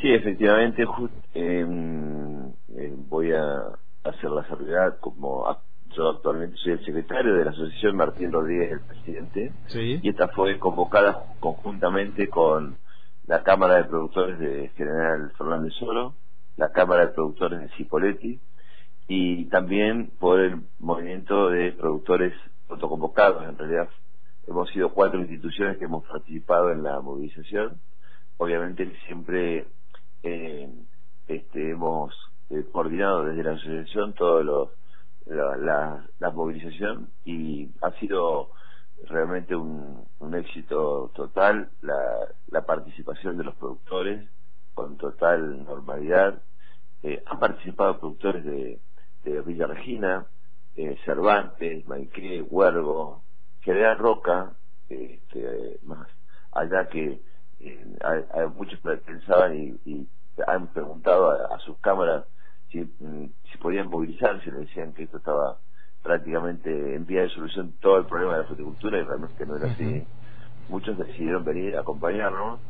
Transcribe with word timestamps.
Sí, 0.00 0.10
efectivamente, 0.12 0.86
em, 1.34 2.48
eh, 2.74 2.94
voy 3.08 3.32
a 3.32 3.66
hacer 4.02 4.30
la 4.30 4.46
salvedad 4.48 4.98
como 4.98 5.46
yo 5.94 6.08
actualmente 6.08 6.56
soy 6.56 6.72
el 6.72 6.84
secretario 6.84 7.34
de 7.34 7.44
la 7.44 7.50
asociación 7.50 7.96
Martín 7.96 8.32
Rodríguez, 8.32 8.72
el 8.72 8.80
presidente, 8.80 9.52
y 9.74 10.08
esta 10.08 10.28
fue 10.28 10.58
convocada 10.58 11.24
conjuntamente 11.40 12.28
con 12.28 12.78
la 13.26 13.42
Cámara 13.42 13.76
de 13.76 13.84
Productores 13.84 14.38
de 14.38 14.68
General 14.76 15.32
Fernández 15.36 15.74
Solo, 15.74 16.14
la 16.56 16.70
Cámara 16.72 17.06
de 17.06 17.12
Productores 17.12 17.60
de 17.60 17.68
Cipoletti 17.76 18.40
y 19.08 19.46
también 19.46 20.12
por 20.18 20.40
el 20.40 20.62
movimiento 20.78 21.50
de 21.50 21.72
productores 21.72 22.32
autoconvocados. 22.68 23.48
En 23.48 23.58
realidad 23.58 23.88
hemos 24.46 24.70
sido 24.70 24.92
cuatro 24.94 25.20
instituciones 25.20 25.76
que 25.76 25.84
hemos 25.84 26.06
participado 26.06 26.70
en 26.70 26.84
la 26.84 27.00
movilización. 27.00 27.80
Obviamente 28.38 28.90
siempre 29.06 29.66
eh, 30.22 30.68
este, 31.28 31.70
hemos 31.70 32.14
eh, 32.50 32.64
coordinado 32.72 33.24
desde 33.24 33.44
la 33.44 33.52
asociación 33.52 34.14
todos 34.14 34.44
los 34.44 34.68
la, 35.26 36.04
la, 36.18 36.30
movilización 36.30 37.10
y 37.24 37.70
ha 37.82 37.92
sido 38.00 38.50
realmente 39.08 39.54
un, 39.54 40.08
éxito 40.34 41.10
total 41.14 41.70
la, 41.82 41.96
la, 42.48 42.64
participación 42.64 43.36
de 43.36 43.44
los 43.44 43.54
productores 43.56 44.28
con 44.74 44.96
total 44.96 45.64
normalidad. 45.64 46.42
Eh, 47.02 47.22
han 47.26 47.38
participado 47.38 47.98
productores 47.98 48.44
de, 48.44 48.80
de 49.24 49.40
Villa 49.42 49.66
Regina, 49.66 50.26
eh, 50.76 50.96
Cervantes, 51.04 51.86
Maiqué, 51.86 52.42
Huergo, 52.42 53.22
General 53.60 53.98
Roca, 53.98 54.52
este, 54.88 55.78
más 55.82 56.08
allá 56.52 56.88
que 56.88 57.20
eh, 57.60 57.84
hay, 58.02 58.46
muchos 58.56 58.80
pensaban 58.80 59.56
y, 59.56 59.90
y 59.90 60.08
han 60.46 60.68
preguntado 60.68 61.30
a, 61.30 61.58
sus 61.60 61.76
cámaras 61.78 62.24
si, 62.70 62.80
mm, 62.80 63.30
si 63.50 63.58
podían 63.58 63.88
movilizarse, 63.88 64.50
le 64.50 64.60
decían 64.60 64.92
que 64.92 65.04
esto 65.04 65.18
estaba 65.18 65.58
prácticamente 66.02 66.94
en 66.94 67.04
vía 67.04 67.22
de 67.22 67.28
solución 67.30 67.74
todo 67.80 67.98
el 67.98 68.06
problema 68.06 68.34
de 68.34 68.38
la 68.38 68.44
fruticultura 68.44 68.98
y 68.98 69.02
realmente 69.02 69.46
no 69.46 69.56
era 69.56 69.72
así. 69.72 70.06
Muchos 70.68 70.96
decidieron 70.96 71.44
venir 71.44 71.76
a 71.76 71.80
acompañarnos 71.80 72.60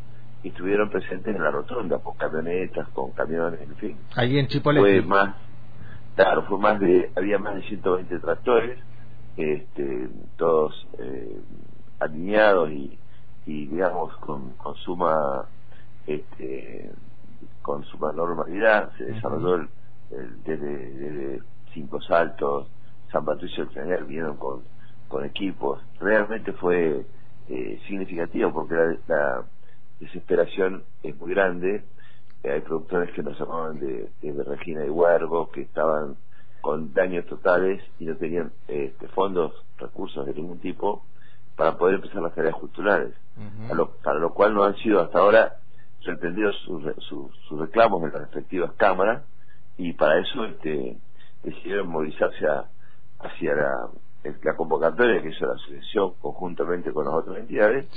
y 0.42 0.48
estuvieron 0.48 0.90
presentes 0.90 1.36
en 1.36 1.42
la 1.42 1.50
rotonda 1.50 1.98
con 1.98 2.16
camionetas, 2.16 2.88
con 2.88 3.12
camiones, 3.12 3.60
en 3.60 3.76
fin. 3.76 3.96
Ahí 4.16 4.38
en 4.38 4.48
Chipolete. 4.48 5.02
Fue 5.02 5.02
más, 5.02 5.36
claro, 6.16 6.44
fue 6.46 6.58
más 6.58 6.80
de, 6.80 7.12
había 7.14 7.38
más 7.38 7.56
de 7.56 7.62
120 7.62 8.18
tractores, 8.18 8.78
este, 9.36 10.08
todos 10.36 10.88
eh, 10.98 11.40
alineados 12.00 12.70
y, 12.70 12.98
y 13.46 13.66
digamos 13.66 14.16
con, 14.18 14.50
con 14.52 14.74
suma 14.76 15.46
este, 16.06 16.90
con 17.62 17.84
suma 17.84 18.12
normalidad 18.12 18.90
se 18.96 19.04
desarrolló 19.04 19.54
el, 19.54 19.68
desde, 20.44 21.40
Cinco 21.72 22.00
Saltos 22.00 22.66
San 23.12 23.24
Patricio 23.24 23.64
del 23.64 23.74
General 23.74 24.04
vinieron 24.04 24.36
con, 24.36 24.62
con 25.08 25.24
equipos. 25.24 25.80
Realmente 26.00 26.52
fue 26.52 27.04
eh, 27.48 27.80
significativo 27.86 28.52
porque 28.52 28.98
la, 29.06 29.44
desesperación 30.00 30.82
es 31.02 31.14
muy 31.16 31.30
grande. 31.30 31.84
Hay 32.42 32.60
productores 32.60 33.12
que 33.12 33.22
nos 33.22 33.38
llamaban 33.38 33.78
de, 33.78 34.08
de 34.22 34.44
Regina 34.44 34.84
y 34.84 34.88
Huergo 34.88 35.50
que 35.50 35.60
estaban 35.62 36.16
con 36.62 36.94
daños 36.94 37.26
totales 37.26 37.82
y 37.98 38.06
no 38.06 38.16
tenían 38.16 38.50
este, 38.66 39.08
fondos, 39.08 39.52
recursos 39.78 40.24
de 40.24 40.34
ningún 40.34 40.58
tipo 40.58 41.04
para 41.60 41.76
poder 41.76 41.96
empezar 41.96 42.22
las 42.22 42.34
tareas 42.34 42.54
culturales, 42.54 43.12
para 44.02 44.18
lo 44.18 44.32
cual 44.32 44.54
no 44.54 44.64
han 44.64 44.76
sido 44.76 45.02
hasta 45.02 45.18
ahora 45.18 45.58
sorprendidos 45.98 46.56
sus, 46.64 46.82
sus, 47.04 47.60
reclamos 47.60 48.02
en 48.02 48.12
las 48.12 48.22
respectivas 48.22 48.72
cámaras 48.78 49.24
y 49.76 49.92
para 49.92 50.20
eso 50.20 50.46
este, 50.46 50.96
decidieron 51.42 51.88
movilizarse 51.88 52.46
hacia 53.18 53.54
la, 53.54 53.90
la, 54.42 54.56
convocatoria 54.56 55.20
que 55.20 55.28
hizo 55.28 55.44
la 55.44 55.52
asociación 55.52 56.14
conjuntamente 56.22 56.94
con 56.94 57.04
las 57.04 57.12
otras 57.12 57.36
entidades 57.36 57.88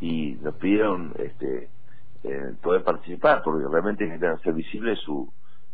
y 0.00 0.38
nos 0.40 0.54
pidieron 0.54 1.12
este, 1.18 1.68
eh, 2.24 2.54
poder 2.62 2.84
participar 2.84 3.42
porque 3.42 3.68
realmente 3.70 4.08
querían 4.08 4.36
hacer 4.36 4.54
visible 4.54 4.96
su, 4.96 5.30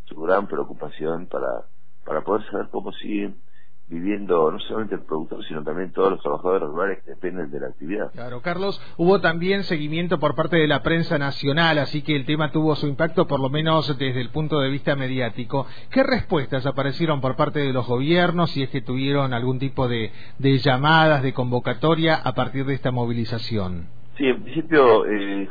su 0.07 0.21
gran 0.21 0.49
preocupación 0.49 1.27
para, 1.27 1.63
para 2.05 2.23
poder 2.23 2.45
saber 2.51 2.67
cómo 2.73 2.91
siguen 2.91 3.37
viviendo 3.89 4.51
no 4.51 4.59
solamente 4.61 4.97
el 4.97 5.03
productor, 5.03 5.45
sino 5.45 5.63
también 5.63 5.93
todos 5.93 6.11
los 6.11 6.21
trabajadores 6.21 6.69
rurales 6.69 7.03
que 7.05 7.11
dependen 7.11 7.51
de 7.51 7.61
la 7.61 7.69
actividad. 7.69 8.11
Claro, 8.13 8.43
Carlos, 8.43 8.81
hubo 8.97 9.21
también 9.21 9.63
seguimiento 9.63 10.19
por 10.19 10.35
parte 10.35 10.57
de 10.57 10.67
la 10.67 10.83
prensa 10.83 11.19
nacional, 11.19 11.79
así 11.79 12.03
que 12.03 12.17
el 12.17 12.27
tema 12.27 12.51
tuvo 12.51 12.75
su 12.75 12.89
impacto, 12.89 13.27
por 13.27 13.41
lo 13.41 13.49
menos 13.49 13.97
desde 13.97 14.21
el 14.21 14.31
punto 14.31 14.61
de 14.61 14.71
vista 14.71 14.97
mediático. 14.97 15.67
¿Qué 15.91 16.03
respuestas 16.03 16.67
aparecieron 16.67 17.21
por 17.21 17.37
parte 17.37 17.61
de 17.61 17.73
los 17.73 17.87
gobiernos, 17.87 18.51
si 18.51 18.65
es 18.65 18.71
que 18.71 18.81
tuvieron 18.81 19.33
algún 19.33 19.61
tipo 19.61 19.87
de, 19.87 20.11
llamadas, 20.39 21.23
de 21.23 21.33
convocatoria 21.33 22.17
a 22.17 22.35
partir 22.35 22.67
de 22.67 22.75
esta 22.75 22.91
movilización? 22.91 23.89
Sí, 24.17 24.27
en 24.27 24.43
principio, 24.43 25.07
eh, 25.07 25.49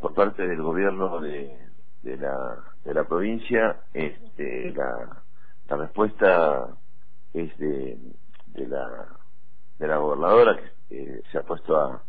por 0.00 0.14
parte 0.14 0.46
del 0.46 0.60
gobierno 0.60 1.20
de, 1.20 1.56
la, 2.02 2.56
de 2.84 2.94
la 2.94 3.04
provincia, 3.04 3.76
este, 3.92 4.72
la, 4.74 5.22
la 5.68 5.76
respuesta 5.76 6.66
es 7.34 7.56
de, 7.58 7.98
de 8.46 8.66
la 8.68 9.08
de 9.78 9.88
la 9.88 9.96
gobernadora 9.96 10.56
que 10.88 11.22
se 11.30 11.38
ha 11.38 11.42
puesto 11.42 11.76
a, 11.76 12.02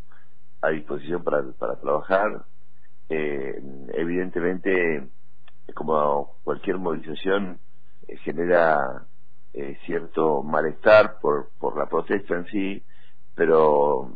a 0.61 0.69
disposición 0.69 1.23
para, 1.23 1.43
para 1.53 1.75
trabajar. 1.79 2.45
Eh, 3.09 3.61
evidentemente 3.93 5.09
como 5.73 6.37
cualquier 6.43 6.77
movilización 6.77 7.59
eh, 8.07 8.17
genera 8.17 9.05
eh, 9.53 9.77
cierto 9.85 10.41
malestar 10.41 11.19
por, 11.21 11.49
por 11.59 11.77
la 11.77 11.87
protesta 11.87 12.35
en 12.35 12.45
sí 12.45 12.83
pero 13.35 14.11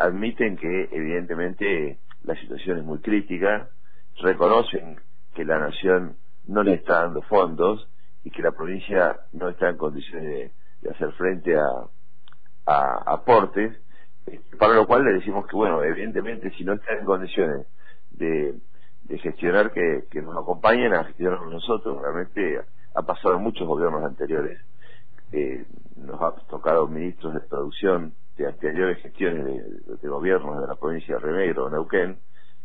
admiten 0.00 0.56
que 0.56 0.88
evidentemente 0.90 2.00
la 2.24 2.34
situación 2.34 2.78
es 2.78 2.84
muy 2.84 2.98
crítica 2.98 3.70
reconocen 4.20 5.00
que 5.34 5.44
la 5.44 5.58
nación 5.58 6.16
no 6.46 6.62
le 6.64 6.74
está 6.74 7.04
dando 7.04 7.22
fondos 7.22 7.88
y 8.28 8.30
que 8.30 8.42
la 8.42 8.52
provincia 8.52 9.20
no 9.32 9.48
está 9.48 9.70
en 9.70 9.78
condiciones 9.78 10.52
de, 10.82 10.90
hacer 10.90 11.12
frente 11.12 11.56
a, 11.56 11.88
aportes, 13.06 13.74
eh, 14.26 14.38
para 14.58 14.74
lo 14.74 14.86
cual 14.86 15.02
le 15.02 15.14
decimos 15.14 15.46
que, 15.46 15.56
bueno, 15.56 15.82
evidentemente 15.82 16.50
si 16.50 16.62
no 16.62 16.74
está 16.74 16.92
en 16.92 17.06
condiciones 17.06 17.66
de, 18.10 18.54
gestionar, 19.22 19.72
que, 19.72 20.04
nos 20.20 20.36
acompañen 20.36 20.92
a 20.92 21.04
gestionar 21.04 21.38
con 21.38 21.50
nosotros, 21.50 22.02
realmente 22.02 22.60
ha 22.94 23.02
pasado 23.02 23.36
en 23.36 23.42
muchos 23.42 23.66
gobiernos 23.66 24.04
anteriores. 24.04 24.60
Eh, 25.32 25.64
nos 25.96 26.20
ha 26.20 26.32
tocado 26.50 26.86
ministros 26.86 27.32
de 27.32 27.40
producción 27.40 28.12
de 28.36 28.46
anteriores 28.46 29.00
gestiones 29.00 29.46
de, 29.46 29.96
de 30.02 30.08
gobiernos 30.08 30.60
de 30.60 30.66
la 30.66 30.74
provincia 30.74 31.14
de 31.14 31.20
Remegro, 31.20 31.70
Neuquén, 31.70 32.18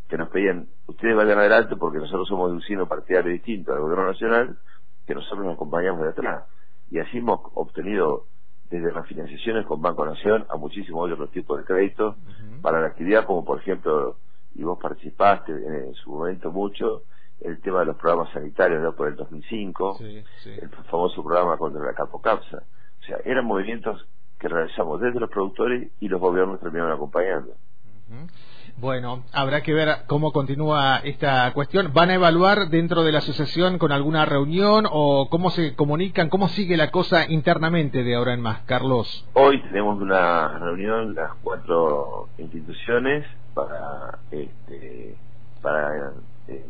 que 0.09 0.17
nos 0.17 0.27
pedían, 0.27 0.67
ustedes 0.87 1.15
vayan 1.15 1.39
adelante 1.39 1.77
porque 1.77 1.99
nosotros 1.99 2.27
somos 2.27 2.49
de 2.49 2.57
un 2.57 2.61
signo 2.63 2.85
partidario 2.85 3.31
distinto 3.31 3.71
al 3.71 3.79
gobierno 3.79 4.07
nacional, 4.07 4.57
que 5.05 5.15
nosotros 5.15 5.45
nos 5.45 5.55
acompañamos 5.55 6.01
de 6.01 6.09
atrás. 6.09 6.45
Y 6.89 6.99
así 6.99 7.17
hemos 7.17 7.39
obtenido 7.55 8.27
desde 8.69 8.91
las 8.91 9.05
financiaciones 9.07 9.65
con 9.65 9.81
Banco 9.81 10.05
Nación 10.05 10.45
a 10.49 10.57
muchísimos 10.57 11.11
otros 11.11 11.31
tipos 11.31 11.57
de 11.59 11.63
créditos 11.63 12.15
para 12.61 12.81
la 12.81 12.87
actividad, 12.87 13.25
como 13.25 13.45
por 13.45 13.59
ejemplo, 13.59 14.17
y 14.55 14.63
vos 14.63 14.79
participaste 14.79 15.51
en, 15.51 15.93
su 15.95 16.11
momento 16.11 16.51
mucho, 16.51 17.03
el 17.41 17.59
tema 17.61 17.81
de 17.81 17.87
los 17.87 17.97
programas 17.97 18.31
sanitarios 18.33 18.81
¿no? 18.81 18.95
por 18.95 19.09
el 19.09 19.15
2005, 19.15 19.97
el 19.99 20.69
famoso 20.89 21.23
programa 21.23 21.57
contra 21.57 21.83
la 21.83 21.93
capocapsa. 21.93 22.63
O 23.01 23.05
sea, 23.05 23.17
eran 23.25 23.45
movimientos 23.45 24.07
que 24.39 24.47
realizamos 24.47 25.01
desde 25.01 25.19
los 25.19 25.29
productores 25.29 25.91
y 25.99 26.07
los 26.07 26.19
gobiernos 26.19 26.59
terminaron 26.59 26.93
acompañando. 26.93 27.53
Bueno, 28.77 29.23
habrá 29.31 29.61
que 29.61 29.73
ver 29.73 29.89
cómo 30.07 30.31
continúa 30.31 30.97
esta 30.97 31.51
cuestión. 31.53 31.91
¿Van 31.93 32.09
a 32.09 32.15
evaluar 32.15 32.69
dentro 32.69 33.03
de 33.03 33.11
la 33.11 33.19
asociación 33.19 33.77
con 33.77 33.91
alguna 33.91 34.25
reunión 34.25 34.85
o 34.89 35.29
cómo 35.29 35.51
se 35.51 35.75
comunican, 35.75 36.29
cómo 36.29 36.47
sigue 36.49 36.75
la 36.75 36.91
cosa 36.91 37.29
internamente 37.29 38.03
de 38.03 38.15
ahora 38.15 38.33
en 38.33 38.41
más, 38.41 38.61
Carlos? 38.63 39.25
Hoy 39.33 39.61
tenemos 39.63 40.01
una 40.01 40.59
reunión, 40.59 41.15
las 41.15 41.31
cuatro 41.43 42.29
instituciones, 42.37 43.25
para, 43.53 44.19
este, 44.31 45.15
para 45.61 46.13
eh, 46.47 46.65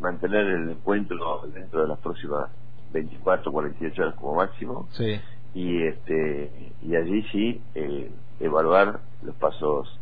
mantener 0.00 0.46
el 0.46 0.70
encuentro 0.70 1.42
dentro 1.52 1.82
de 1.82 1.88
las 1.88 1.98
próximas 1.98 2.48
24, 2.92 3.52
48 3.52 4.02
horas 4.02 4.14
como 4.14 4.34
máximo. 4.36 4.88
Sí. 4.92 5.20
Y, 5.54 5.82
este, 5.82 6.72
y 6.82 6.96
allí 6.96 7.22
sí 7.32 7.62
eh, 7.74 8.10
evaluar 8.40 9.00
los 9.22 9.34
pasos 9.36 9.98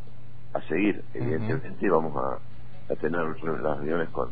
a 0.53 0.61
seguir. 0.63 1.03
Evidentemente 1.15 1.89
vamos 1.89 2.17
a, 2.17 2.39
tener 2.97 3.25
las 3.43 3.79
reuniones 3.79 4.11
con, 4.11 4.31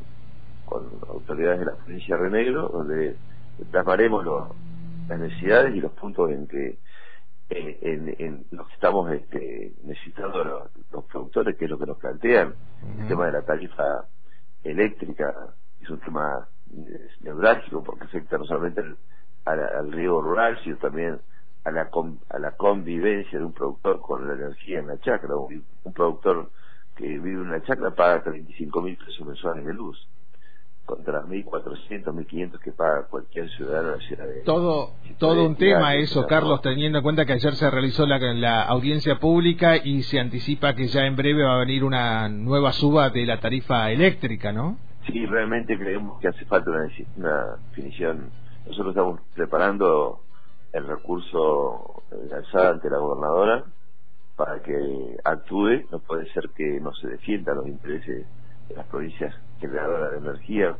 con 0.66 0.86
autoridades 1.08 1.60
de 1.60 1.64
la 1.66 1.76
provincia 1.76 2.16
de 2.16 2.22
Renegro, 2.22 2.68
donde 2.68 3.16
plasmaremos 3.70 4.26
las 5.08 5.18
necesidades 5.18 5.74
y 5.74 5.80
los 5.80 5.92
puntos 5.92 6.30
en 6.30 6.46
que 6.46 6.78
eh, 7.48 7.78
en, 7.82 8.14
en 8.18 8.46
los 8.52 8.68
que 8.68 8.74
estamos 8.74 9.10
este, 9.12 9.72
necesitando 9.82 10.70
los, 10.92 11.04
productores, 11.06 11.56
que 11.56 11.64
es 11.64 11.70
lo 11.70 11.78
que 11.78 11.86
nos 11.86 11.98
plantean, 11.98 12.54
el 13.00 13.08
tema 13.08 13.26
de 13.26 13.32
la 13.32 13.42
tarifa 13.42 14.04
eléctrica 14.62 15.34
es 15.80 15.90
un 15.90 15.98
tema 15.98 16.46
neurálgico 17.22 17.82
porque 17.82 18.04
afecta 18.04 18.38
no 18.38 18.44
solamente 18.44 18.82
al, 19.46 19.58
al, 19.60 19.90
riego 19.90 20.22
rural, 20.22 20.58
sino 20.62 20.76
también 20.76 21.18
a 21.64 21.70
la, 21.70 21.90
a 22.30 22.38
la 22.38 22.52
convivencia 22.52 23.38
de 23.38 23.44
un 23.44 23.52
productor 23.52 24.00
con 24.00 24.26
la 24.26 24.34
energía 24.34 24.78
en 24.78 24.88
la 24.88 24.98
chacra. 24.98 25.36
Un, 25.36 25.64
productor 25.94 26.50
que 26.96 27.06
vive 27.06 27.30
en 27.30 27.40
una 27.40 27.62
chacra 27.62 27.90
paga 27.94 28.22
35 28.22 28.82
mil 28.82 28.96
pesos 28.96 29.26
mensuales 29.26 29.64
de 29.64 29.74
luz 29.74 30.06
contra 30.84 31.20
las 31.20 31.26
1.400, 31.26 32.04
1.500 32.04 32.58
que 32.58 32.72
paga 32.72 33.06
cualquier 33.08 33.48
ciudadano 33.50 33.90
de 33.90 33.96
la 33.96 34.02
ciudad 34.02 34.26
de... 34.26 34.40
Todo, 34.40 34.90
todo 35.18 35.46
un 35.46 35.54
tema 35.54 35.94
eso, 35.94 36.26
Carlos, 36.26 36.60
teniendo 36.62 36.98
en 36.98 37.04
cuenta 37.04 37.24
que 37.24 37.34
ayer 37.34 37.54
se 37.54 37.70
realizó 37.70 38.06
la, 38.06 38.18
la, 38.18 38.62
audiencia 38.62 39.20
pública 39.20 39.76
y 39.76 40.02
se 40.02 40.18
anticipa 40.18 40.74
que 40.74 40.88
ya 40.88 41.06
en 41.06 41.14
breve 41.14 41.44
va 41.44 41.54
a 41.54 41.58
venir 41.58 41.84
una 41.84 42.28
nueva 42.28 42.72
suba 42.72 43.10
de 43.10 43.24
la 43.24 43.38
tarifa 43.38 43.92
eléctrica, 43.92 44.52
¿no? 44.52 44.78
Sí, 45.06 45.24
realmente 45.26 45.78
creemos 45.78 46.18
que 46.20 46.28
hace 46.28 46.44
falta 46.46 46.70
una, 46.70 46.88
una 47.16 47.56
definición. 47.68 48.30
Nosotros 48.66 48.88
estamos 48.88 49.20
preparando 49.34 50.22
el 50.72 50.86
recurso 50.86 52.02
de 52.10 52.34
alzada 52.34 52.70
ante 52.70 52.90
la 52.90 52.98
gobernadora 52.98 53.64
para 54.36 54.62
que 54.62 55.16
actúe. 55.24 55.86
No 55.90 55.98
puede 55.98 56.30
ser 56.32 56.50
que 56.50 56.80
no 56.80 56.94
se 56.94 57.08
defiendan 57.08 57.56
los 57.56 57.66
intereses 57.66 58.26
de 58.68 58.74
las 58.74 58.86
provincias 58.86 59.34
generadoras 59.60 60.12
de 60.12 60.18
energía 60.18 60.76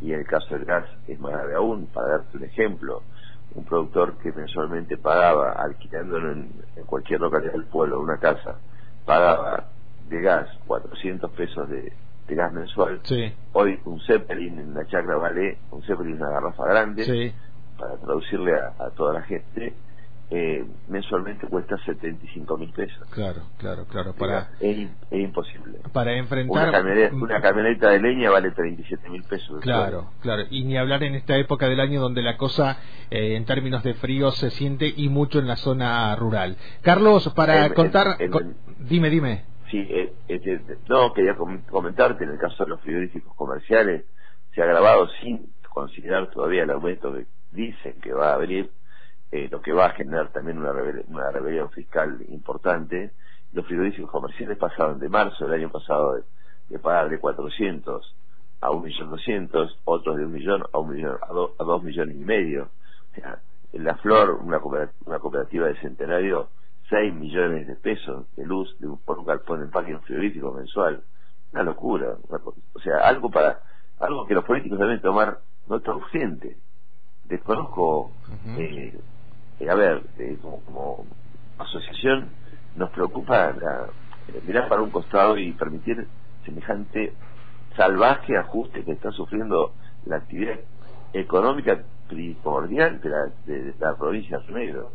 y 0.00 0.12
en 0.12 0.20
el 0.20 0.26
caso 0.26 0.54
del 0.54 0.64
gas 0.64 0.84
es 1.08 1.18
más 1.18 1.32
grave 1.32 1.54
aún. 1.54 1.86
Para 1.86 2.08
darte 2.08 2.36
un 2.36 2.44
ejemplo, 2.44 3.02
un 3.54 3.64
productor 3.64 4.18
que 4.18 4.32
mensualmente 4.32 4.96
pagaba, 4.96 5.52
alquilándolo 5.52 6.32
en, 6.32 6.50
cualquier 6.86 7.20
localidad 7.20 7.52
del 7.52 7.64
pueblo, 7.64 8.00
una 8.00 8.18
casa, 8.18 8.58
pagaba 9.04 9.68
de 10.08 10.20
gas 10.20 10.48
400 10.66 11.30
pesos 11.32 11.68
de, 11.68 11.92
gas 12.28 12.52
mensual. 12.52 13.00
Hoy 13.52 13.78
un 13.84 14.00
Zeppelin 14.00 14.58
en 14.58 14.74
la 14.74 14.86
chacra 14.86 15.16
vale, 15.16 15.58
un 15.70 15.82
Zeppelin 15.82 16.16
una 16.16 16.30
garrafa 16.30 16.64
grande, 16.66 17.34
para 17.78 17.96
traducirle 17.96 18.52
a, 18.54 18.90
toda 18.90 19.14
la 19.14 19.22
gente, 19.22 19.74
eh, 20.30 20.64
mensualmente 20.88 21.46
cuesta 21.46 21.76
75 21.84 22.56
mil 22.56 22.72
pesos. 22.72 23.06
Claro, 23.10 23.42
claro, 23.58 23.84
claro. 23.86 24.14
Para, 24.14 24.50
es, 24.60 24.88
imposible. 25.10 25.78
Para 25.92 26.16
enfrentar. 26.16 26.68
Una 27.12 27.40
camioneta, 27.40 27.90
de 27.90 28.00
leña 28.00 28.30
vale 28.30 28.50
37 28.50 29.10
mil 29.10 29.22
pesos. 29.24 29.60
Claro, 29.60 30.10
claro. 30.20 30.44
Y 30.50 30.64
ni 30.64 30.76
hablar 30.76 31.02
en 31.02 31.14
esta 31.14 31.36
época 31.36 31.68
del 31.68 31.80
año 31.80 32.00
donde 32.00 32.22
la 32.22 32.36
cosa, 32.36 32.78
eh, 33.10 33.36
en 33.36 33.44
términos 33.44 33.82
de 33.82 33.94
frío, 33.94 34.30
se 34.30 34.50
siente 34.50 34.92
y 34.96 35.08
mucho 35.08 35.38
en 35.38 35.46
la 35.46 35.56
zona 35.56 36.16
rural. 36.16 36.56
Carlos, 36.82 37.32
para 37.34 37.68
contar. 37.74 38.16
dime, 38.78 39.10
dime. 39.10 39.44
Sí, 39.70 39.78
eh, 39.78 40.12
este, 40.28 40.60
no, 40.88 41.12
quería 41.12 41.36
comentarte, 41.36 42.24
en 42.24 42.30
el 42.30 42.38
caso 42.38 42.64
de 42.64 42.70
los 42.70 42.80
frigoríficos 42.82 43.34
comerciales, 43.34 44.04
se 44.54 44.60
ha 44.60 44.64
agravado 44.64 45.08
sin 45.20 45.52
considerar 45.74 46.30
todavía 46.30 46.62
el 46.62 46.70
aumento 46.70 47.12
que 47.12 47.26
dicen 47.54 48.00
que 48.00 48.12
va 48.12 48.30
a 48.30 48.34
abrir, 48.34 48.70
eh, 49.30 49.48
lo 49.50 49.60
que 49.62 49.72
va 49.72 49.86
a 49.86 49.90
generar 49.90 50.30
también 50.32 50.58
una, 50.58 50.72
una 51.08 51.30
rebelión 51.30 51.70
fiscal 51.70 52.18
importante. 52.28 53.12
Los 53.52 53.66
frigoríficos 53.66 54.10
comerciales 54.10 54.58
pasaron 54.58 54.98
de 54.98 55.08
marzo 55.08 55.46
del 55.46 55.60
año 55.60 55.70
pasado 55.70 56.22
de, 56.68 56.78
pagar 56.78 57.08
de 57.08 57.18
400 57.18 58.14
a 58.60 58.68
1.200.000, 58.68 59.76
otros 59.84 60.16
de 60.16 60.24
un 60.24 60.32
millón 60.32 60.64
a 60.72 60.78
un 60.78 60.90
millón 60.90 61.18
a, 61.22 61.26
a 61.26 61.64
dos 61.64 61.82
millones 61.82 62.16
y 62.16 62.24
medio. 62.24 62.68
O 63.12 63.14
sea, 63.14 63.38
en 63.72 63.84
La 63.84 63.96
Flor, 63.96 64.38
una 64.42 64.58
una 65.04 65.18
cooperativa 65.18 65.68
de 65.68 65.76
centenario, 65.80 66.48
6 66.90 67.14
millones 67.14 67.66
de 67.66 67.76
pesos 67.76 68.26
de 68.36 68.44
luz 68.44 68.76
de 68.78 68.88
un, 68.88 68.98
por 68.98 69.18
un 69.18 69.26
galpón 69.26 69.60
de 69.60 69.66
empaque 69.66 69.96
frigorífico 69.98 70.52
mensual. 70.52 71.02
Una 71.52 71.62
locura. 71.62 72.16
o 72.72 72.80
sea, 72.80 72.98
algo 72.98 73.30
para 73.30 73.60
algo 74.00 74.26
que 74.26 74.34
los 74.34 74.44
políticos 74.44 74.78
deben 74.78 75.00
tomar 75.00 75.38
nota 75.68 75.94
urgente 75.94 76.56
desconozco, 77.28 78.10
eh, 78.58 78.98
eh, 79.60 79.70
a 79.70 79.74
ver, 79.74 80.02
eh, 80.18 80.36
como, 80.40 81.06
asociación 81.58 82.28
nos 82.76 82.90
preocupa 82.90 83.52
la, 83.52 83.86
mirar 84.46 84.68
para 84.68 84.82
un 84.82 84.90
costado 84.90 85.38
y 85.38 85.52
permitir 85.52 86.06
semejante 86.44 87.12
salvaje 87.76 88.36
ajuste 88.36 88.84
que 88.84 88.92
está 88.92 89.10
sufriendo 89.12 89.72
la 90.06 90.16
actividad 90.16 90.58
económica 91.12 91.82
primordial 92.08 93.00
de 93.00 93.08
la, 93.08 93.30
de, 93.46 93.74
la 93.78 93.96
provincia 93.96 94.38
de 94.38 94.52
Negro. 94.52 94.90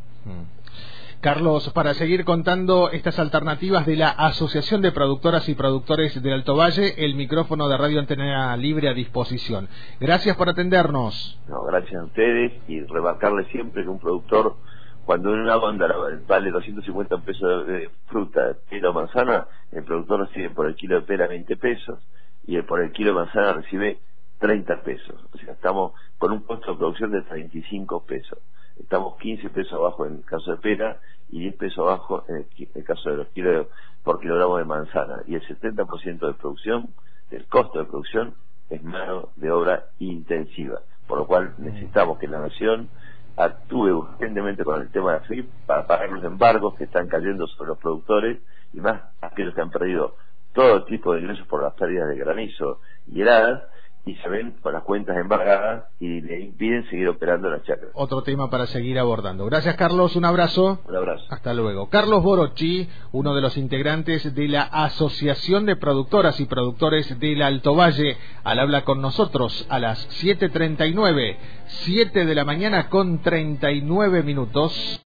Carlos, 1.22 1.70
para 1.74 1.94
seguir 1.96 2.24
contando 2.24 2.92
estas 2.92 3.20
alternativas 3.20 3.86
de 3.86 3.98
la 3.98 4.08
Asociación 4.08 4.82
de 4.82 4.94
Productoras 4.94 5.50
y 5.50 5.54
Productores 5.54 6.24
del 6.24 6.32
Alto 6.32 6.56
Valle, 6.56 6.94
el 7.04 7.16
micrófono 7.16 7.68
de 7.68 7.78
Radio 7.78 8.00
Antena 8.00 8.56
Libre 8.56 8.88
a 8.88 8.94
disposición. 8.94 9.68
Gracias 10.00 10.38
por 10.38 10.48
atendernos. 10.48 11.38
No, 11.50 11.64
gracias 11.64 12.00
a 12.02 12.06
ustedes 12.06 12.54
y 12.70 12.80
remarcarle 12.86 13.44
siempre 13.52 13.84
que 13.84 13.90
un 13.90 14.00
productor, 14.00 14.56
cuando 15.04 15.34
en 15.34 15.42
una 15.42 15.58
banda 15.58 15.94
vale 16.26 16.52
250 16.52 17.18
pesos 17.18 17.68
de 17.68 17.90
fruta, 18.08 18.56
pera 18.70 18.92
o 18.92 18.94
manzana, 18.94 19.46
el 19.74 19.84
productor 19.84 20.22
recibe 20.22 20.52
por 20.52 20.68
el 20.68 20.76
kilo 20.76 20.96
de 20.96 21.02
pera 21.02 21.28
20 21.28 21.58
pesos 21.58 22.00
y 22.48 22.62
por 22.62 22.80
el 22.80 22.94
kilo 22.94 23.10
de 23.10 23.16
manzana 23.16 23.52
recibe 23.52 24.00
30 24.40 24.84
pesos. 24.84 25.16
O 25.34 25.38
sea, 25.38 25.52
estamos 25.52 25.92
con 26.18 26.32
un 26.32 26.44
costo 26.44 26.72
de 26.72 26.78
producción 26.78 27.12
de 27.12 27.24
35 27.24 28.06
pesos 28.06 28.40
estamos 28.80 29.18
15 29.18 29.50
pesos 29.50 29.74
abajo 29.74 30.06
en 30.06 30.16
el 30.16 30.26
caso 30.26 30.52
de 30.52 30.58
pera 30.58 31.00
y 31.30 31.42
10 31.42 31.56
pesos 31.56 31.80
abajo 31.80 32.24
en 32.28 32.48
el, 32.76 32.84
caso 32.84 33.10
de 33.10 33.18
los 33.18 33.28
kilos 33.30 33.68
por 34.04 34.20
kilogramo 34.20 34.58
de 34.58 34.66
manzana. 34.66 35.22
Y 35.28 35.36
el 35.36 35.42
70% 35.42 36.20
de 36.20 36.34
producción, 36.34 36.90
del 37.30 37.46
costo 37.46 37.80
de 37.80 37.86
producción, 37.86 38.34
es 38.70 38.84
mano 38.84 39.30
de 39.36 39.52
obra 39.52 39.86
intensiva. 40.00 40.82
Por 41.08 41.20
lo 41.20 41.28
cual 41.28 41.56
necesitamos 41.58 42.20
que 42.20 42.28
la 42.28 42.40
nación 42.40 42.90
actúe 43.36 43.92
urgentemente 43.92 44.64
con 44.64 44.82
el 44.82 44.90
tema 44.92 45.14
de 45.14 45.20
la 45.20 45.26
FIP 45.26 45.50
para 45.66 45.88
pagar 45.88 46.12
los 46.12 46.24
embargos 46.24 46.76
que 46.76 46.84
están 46.86 47.08
cayendo 47.08 47.48
sobre 47.48 47.70
los 47.70 47.78
productores 47.78 48.40
y 48.74 48.82
más 48.82 49.02
aquellos 49.22 49.54
que 49.54 49.62
han 49.62 49.72
perdido 49.72 50.16
todo 50.54 50.84
tipo 50.86 51.14
de 51.14 51.22
ingresos 51.22 51.48
por 51.48 51.64
las 51.64 51.74
pérdidas 51.74 52.10
de 52.10 52.18
granizo 52.18 52.82
y 53.08 53.22
heladas 53.22 53.64
y 54.06 54.16
se 54.16 54.30
ven 54.30 54.56
con 54.62 54.74
las 54.74 54.84
cuentas 54.84 55.16
embargadas 55.18 55.86
y 56.00 56.22
le 56.22 56.40
impiden 56.40 56.90
seguir 56.90 57.08
operando 57.10 57.50
la 57.50 57.62
chacra. 57.62 57.90
Otro 57.94 58.24
tema 58.24 58.50
para 58.50 58.66
seguir 58.68 58.98
abordando. 58.98 59.46
Gracias 59.46 59.76
Carlos, 59.76 60.16
un 60.16 60.26
abrazo. 60.26 60.80
Un 60.88 60.96
abrazo. 60.96 61.26
Hasta 61.30 61.54
luego. 61.54 61.90
Carlos 61.90 62.24
Borochi, 62.24 62.90
uno 63.12 63.36
de 63.36 63.42
los 63.42 63.58
integrantes 63.58 64.34
de 64.34 64.48
la 64.48 64.64
Asociación 64.64 65.66
de 65.66 65.76
Productoras 65.76 66.40
y 66.40 66.46
Productores 66.46 67.20
del 67.20 67.42
Alto 67.42 67.76
Valle, 67.76 68.18
al 68.44 68.60
habla 68.60 68.84
con 68.84 69.02
nosotros 69.02 69.68
a 69.70 69.80
las 69.80 70.08
7.39, 70.24 71.38
7 71.68 72.26
de 72.26 72.36
la 72.36 72.46
mañana 72.46 72.90
con 72.90 73.22
39 73.22 74.24
minutos. 74.24 74.98